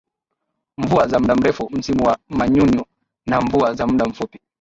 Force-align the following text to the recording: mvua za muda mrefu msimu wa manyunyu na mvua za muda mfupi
mvua 0.77 1.07
za 1.07 1.19
muda 1.19 1.35
mrefu 1.35 1.69
msimu 1.71 2.03
wa 2.05 2.17
manyunyu 2.29 2.85
na 3.25 3.41
mvua 3.41 3.73
za 3.73 3.87
muda 3.87 4.05
mfupi 4.05 4.39